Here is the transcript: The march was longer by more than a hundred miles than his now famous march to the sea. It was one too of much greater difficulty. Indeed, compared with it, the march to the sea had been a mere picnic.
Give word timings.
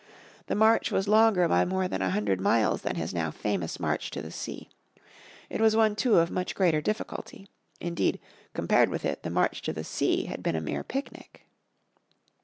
The 0.47 0.55
march 0.55 0.91
was 0.91 1.07
longer 1.07 1.47
by 1.47 1.63
more 1.63 1.87
than 1.87 2.01
a 2.01 2.09
hundred 2.09 2.41
miles 2.41 2.81
than 2.81 2.95
his 2.95 3.13
now 3.13 3.29
famous 3.29 3.79
march 3.79 4.09
to 4.09 4.21
the 4.23 4.31
sea. 4.31 4.67
It 5.47 5.61
was 5.61 5.75
one 5.75 5.95
too 5.95 6.17
of 6.17 6.31
much 6.31 6.55
greater 6.55 6.81
difficulty. 6.81 7.47
Indeed, 7.79 8.19
compared 8.55 8.89
with 8.89 9.05
it, 9.05 9.21
the 9.21 9.29
march 9.29 9.61
to 9.61 9.73
the 9.73 9.83
sea 9.83 10.25
had 10.25 10.41
been 10.41 10.55
a 10.55 10.59
mere 10.59 10.83
picnic. 10.83 11.45